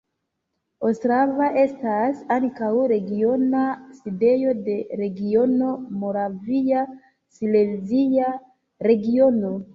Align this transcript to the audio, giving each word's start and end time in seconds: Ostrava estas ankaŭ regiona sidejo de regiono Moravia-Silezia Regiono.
Ostrava 0.91 1.49
estas 1.63 2.23
ankaŭ 2.35 2.69
regiona 2.91 3.67
sidejo 3.99 4.55
de 4.69 4.79
regiono 5.03 5.69
Moravia-Silezia 6.05 8.33
Regiono. 8.91 9.55